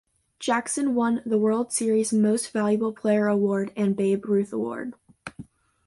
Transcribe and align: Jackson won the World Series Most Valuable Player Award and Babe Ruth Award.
Jackson 0.39 0.95
won 0.95 1.21
the 1.27 1.37
World 1.37 1.71
Series 1.71 2.11
Most 2.11 2.49
Valuable 2.51 2.91
Player 2.91 3.27
Award 3.27 3.71
and 3.77 3.95
Babe 3.95 4.25
Ruth 4.25 4.51
Award. 4.51 4.95